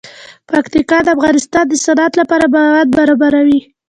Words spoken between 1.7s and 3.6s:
صنعت لپاره مواد برابروي.